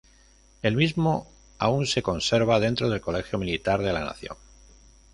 El 0.63 0.77
mismo 0.77 1.27
aún 1.59 1.85
se 1.85 2.01
conserva 2.01 2.59
dentro 2.59 2.89
del 2.89 3.01
Colegio 3.01 3.37
Militar 3.37 3.83
de 3.83 3.93
la 3.93 3.99
Nación. 4.03 4.35